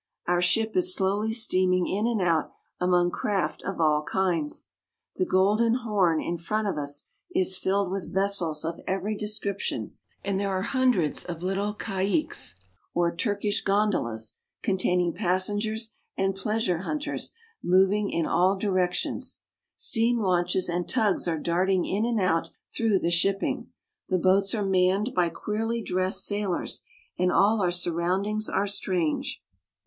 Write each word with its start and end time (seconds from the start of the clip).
Our 0.25 0.41
ship 0.41 0.75
is 0.75 0.95
slowly 0.95 1.31
steaming 1.31 1.85
in 1.85 2.07
and 2.07 2.23
out 2.23 2.51
among 2.79 3.11
craft 3.11 3.61
of 3.61 3.79
all 3.79 4.01
kinds. 4.01 4.69
The 5.17 5.27
Golden 5.27 5.75
Horn 5.83 6.19
in 6.19 6.37
front 6.37 6.67
of 6.67 6.75
us 6.75 7.05
is 7.35 7.55
filled 7.55 7.91
with 7.91 8.11
vessels 8.11 8.65
of 8.65 8.81
every 8.87 9.15
description, 9.15 9.93
and 10.23 10.39
there 10.39 10.49
are 10.49 10.63
hundreds 10.63 11.23
of 11.25 11.43
little 11.43 11.75
caiques 11.75 11.83
(ka 11.83 12.17
eks'), 12.17 12.55
or 12.95 13.15
Turkish 13.15 13.61
gondolas, 13.63 14.39
containing 14.63 15.13
passengers 15.13 15.93
and 16.17 16.33
pleasure 16.33 16.79
hunters, 16.79 17.31
moving 17.61 18.09
in 18.09 18.25
all 18.25 18.55
directions. 18.57 19.43
Steam 19.75 20.17
launches 20.17 20.67
and 20.67 20.89
tugs 20.89 21.27
are 21.27 21.37
darting 21.37 21.85
in 21.85 22.05
and 22.07 22.19
out 22.19 22.49
through 22.75 22.97
the 22.97 23.11
shipping. 23.11 23.67
The 24.09 24.17
boats 24.17 24.55
are 24.55 24.65
manned 24.65 25.13
by 25.13 25.29
queerly 25.29 25.79
dressed 25.79 26.25
sailors, 26.25 26.81
and' 27.19 27.31
all 27.31 27.61
our 27.61 27.69
surroundings 27.69 28.49
are 28.49 28.65
strange. 28.65 29.43